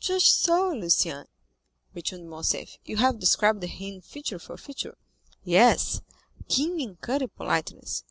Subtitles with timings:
[0.00, 1.26] "Just so, Lucien,"
[1.92, 4.96] returned Morcerf; "you have described him feature for feature.
[5.42, 6.00] Yes,
[6.48, 8.02] keen and cutting politeness.